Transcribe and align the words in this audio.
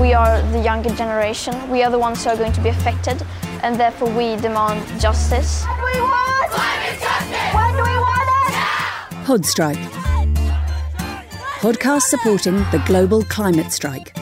we 0.00 0.14
are 0.14 0.40
the 0.52 0.60
younger 0.60 0.88
generation. 0.94 1.54
We 1.68 1.82
are 1.82 1.90
the 1.90 1.98
ones 1.98 2.24
who 2.24 2.30
are 2.30 2.36
going 2.36 2.52
to 2.52 2.60
be 2.62 2.70
affected, 2.70 3.22
and 3.62 3.78
therefore 3.78 4.08
we 4.08 4.36
demand 4.36 4.80
justice. 4.98 5.62
What 5.64 5.76
do 5.76 5.84
we 5.84 6.00
want? 6.00 6.50
Climate 6.50 7.00
justice! 7.00 7.54
When 7.54 7.70
do 7.76 7.82
we 7.82 7.98
want 8.08 8.28
it? 8.48 9.26
Podstrike. 9.28 9.84
Podcast 11.60 12.02
supporting 12.02 12.56
the 12.72 12.82
global 12.86 13.22
climate 13.24 13.70
strike. 13.70 14.16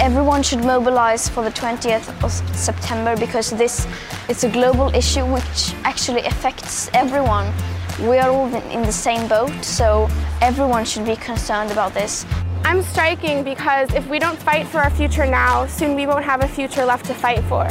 Everyone 0.00 0.42
should 0.42 0.64
mobilize 0.64 1.28
for 1.28 1.44
the 1.44 1.50
20th 1.50 2.08
of 2.24 2.32
September 2.56 3.16
because 3.16 3.50
this 3.50 3.86
is 4.28 4.42
a 4.42 4.48
global 4.48 4.92
issue 4.94 5.24
which 5.24 5.74
actually 5.84 6.22
affects 6.22 6.90
everyone. 6.94 7.52
We 8.00 8.18
are 8.18 8.30
all 8.30 8.52
in 8.70 8.82
the 8.82 8.92
same 8.92 9.28
boat, 9.28 9.52
so 9.64 10.08
everyone 10.40 10.84
should 10.84 11.04
be 11.04 11.16
concerned 11.16 11.70
about 11.70 11.94
this. 11.94 12.26
I'm 12.68 12.82
striking 12.82 13.44
because 13.44 13.94
if 13.94 14.06
we 14.10 14.18
don't 14.18 14.38
fight 14.38 14.66
for 14.66 14.76
our 14.76 14.90
future 14.90 15.24
now, 15.24 15.64
soon 15.68 15.94
we 15.94 16.06
won't 16.06 16.26
have 16.26 16.44
a 16.44 16.46
future 16.46 16.84
left 16.84 17.06
to 17.06 17.14
fight 17.14 17.42
for. 17.44 17.66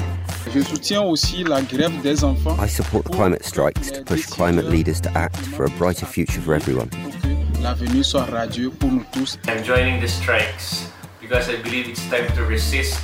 Je 0.52 0.60
soutiens 0.64 1.04
aussi 1.04 1.44
la 1.44 1.62
grève 1.62 2.02
des 2.02 2.24
enfants. 2.24 2.58
I 2.60 2.68
support 2.68 3.04
the 3.04 3.12
climate 3.12 3.46
strikes 3.46 3.92
to 3.92 4.02
push 4.02 4.26
climate 4.26 4.66
leaders 4.66 5.00
to 5.02 5.16
act 5.16 5.38
for 5.38 5.66
a 5.66 5.70
brighter 5.78 6.08
future 6.08 6.42
for 6.42 6.56
everyone. 6.56 6.90
L'avenir 7.62 8.04
soit 8.04 8.24
radieux 8.24 8.72
pour 8.72 8.90
nous 8.90 9.06
tous. 9.12 9.38
I'm 9.48 9.64
joining 9.64 10.02
the 10.02 10.08
strikes 10.08 10.90
because 11.22 11.48
I 11.48 11.62
believe 11.62 11.88
it's 11.88 12.04
time 12.10 12.26
to 12.36 12.44
resist 12.44 13.00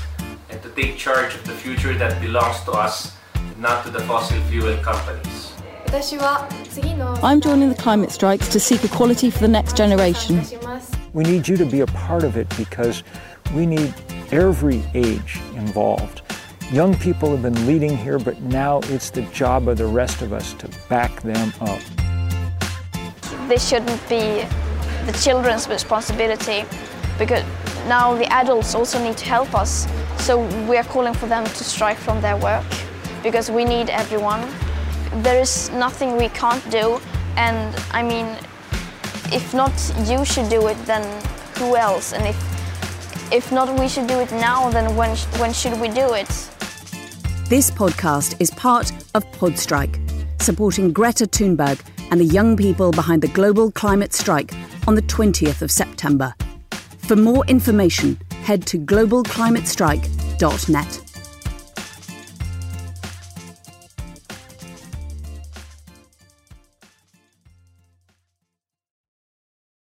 and 0.50 0.60
to 0.64 0.70
take 0.70 0.98
charge 0.98 1.36
of 1.36 1.44
the 1.44 1.54
future 1.54 1.94
that 2.00 2.20
belongs 2.20 2.60
to 2.66 2.72
us, 2.72 3.12
not 3.60 3.86
to 3.86 3.92
the 3.92 4.02
fossil 4.08 4.42
fuel 4.50 4.76
companies. 4.82 5.54
I'm 7.22 7.40
joining 7.40 7.70
the 7.70 7.78
climate 7.78 8.10
strikes 8.10 8.50
to 8.50 8.60
seek 8.60 8.84
equality 8.84 9.30
for 9.30 9.42
the 9.42 9.48
next 9.48 9.78
generation. 9.78 10.42
We 11.14 11.24
need 11.24 11.48
you 11.48 11.58
to 11.58 11.66
be 11.66 11.82
a 11.82 11.86
part 11.86 12.24
of 12.24 12.38
it 12.38 12.50
because 12.58 13.04
we 13.54 13.68
need 13.68 13.94
every 14.32 14.84
age 14.96 15.40
involved. 15.56 16.24
Young 16.72 16.96
people 16.98 17.30
have 17.30 17.44
been 17.44 17.68
leading 17.68 17.96
here, 17.96 18.18
but 18.18 18.42
now 18.42 18.80
it's 18.86 19.12
the 19.12 19.22
job 19.24 19.68
of 19.68 19.78
the 19.78 19.86
rest 19.86 20.24
of 20.24 20.34
us 20.34 20.56
to 20.56 20.68
back 20.90 21.22
them 21.22 21.54
up. 21.62 21.80
This 23.48 23.68
shouldn't 23.70 24.02
be 24.10 24.44
the 25.06 25.16
children's 25.22 25.68
responsibility 25.68 26.66
because 27.20 27.44
now 27.88 28.16
the 28.16 28.26
adults 28.34 28.74
also 28.74 28.98
need 29.04 29.18
to 29.18 29.26
help 29.26 29.54
us. 29.54 29.88
So 30.18 30.40
we 30.68 30.78
are 30.78 30.84
calling 30.86 31.14
for 31.14 31.28
them 31.28 31.46
to 31.46 31.64
strike 31.64 31.98
from 31.98 32.22
their 32.22 32.38
work 32.38 32.66
because 33.22 33.52
we 33.52 33.66
need 33.66 33.92
everyone. 33.92 34.42
There 35.22 35.40
is 35.40 35.70
nothing 35.70 36.18
we 36.18 36.30
can't 36.30 36.68
do, 36.72 37.00
and 37.38 37.76
I 37.92 38.02
mean, 38.02 38.36
if 39.34 39.54
not 39.54 39.74
you 40.06 40.24
should 40.24 40.48
do 40.50 40.68
it, 40.68 40.78
then 40.86 41.04
who 41.58 41.76
else? 41.76 42.14
And 42.14 42.26
if 42.28 42.38
if 43.32 43.52
not 43.52 43.68
we 43.80 43.88
should 43.88 44.06
do 44.08 44.20
it 44.20 44.32
now, 44.32 44.70
then 44.70 44.96
when 44.96 45.18
when 45.40 45.52
should 45.54 45.82
we 45.82 45.90
do 45.90 46.14
it? 46.14 46.30
This 47.50 47.72
podcast 47.72 48.40
is 48.40 48.52
part 48.52 48.92
of 49.16 49.26
Podstrike, 49.32 49.98
supporting 50.42 50.94
Greta 50.94 51.26
Thunberg 51.26 51.82
and 52.12 52.20
the 52.20 52.26
young 52.26 52.56
people 52.56 52.92
behind 52.92 53.24
the 53.24 53.28
global 53.28 53.72
climate 53.72 54.14
strike 54.14 54.54
on 54.88 54.94
the 54.96 55.02
20th 55.02 55.64
of 55.64 55.72
September. 55.72 56.36
For 57.00 57.16
more 57.16 57.44
information, 57.48 58.20
head 58.44 58.68
to 58.68 58.78
globalclimatestrike.net. 58.80 61.13